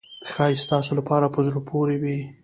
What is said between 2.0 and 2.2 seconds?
وي.